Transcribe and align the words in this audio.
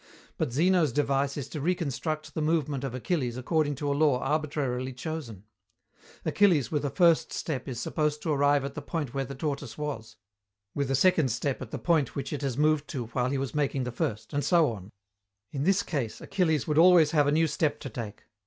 But 0.39 0.51
Zeno's 0.51 0.91
device 0.91 1.37
is 1.37 1.47
to 1.49 1.61
reconstruct 1.61 2.33
the 2.33 2.41
movement 2.41 2.83
of 2.83 2.95
Achilles 2.95 3.37
according 3.37 3.75
to 3.75 3.87
a 3.87 3.93
law 3.93 4.17
arbitrarily 4.19 4.93
chosen. 4.93 5.43
Achilles 6.25 6.71
with 6.71 6.83
a 6.83 6.89
first 6.89 7.31
step 7.31 7.67
is 7.67 7.79
supposed 7.79 8.23
to 8.23 8.31
arrive 8.33 8.65
at 8.65 8.73
the 8.73 8.81
point 8.81 9.13
where 9.13 9.25
the 9.25 9.35
tortoise 9.35 9.77
was, 9.77 10.15
with 10.73 10.89
a 10.89 10.95
second 10.95 11.29
step 11.29 11.61
at 11.61 11.69
the 11.69 11.77
point 11.77 12.15
which 12.15 12.33
it 12.33 12.41
has 12.41 12.57
moved 12.57 12.87
to 12.87 13.05
while 13.09 13.29
he 13.29 13.37
was 13.37 13.53
making 13.53 13.83
the 13.83 13.91
first, 13.91 14.33
and 14.33 14.43
so 14.43 14.71
on. 14.73 14.89
In 15.51 15.65
this 15.65 15.83
case, 15.83 16.19
Achilles 16.19 16.65
would 16.67 16.79
always 16.79 17.11
have 17.11 17.27
a 17.27 17.31
new 17.31 17.45
step 17.45 17.79
to 17.81 17.89
take. 17.91 18.23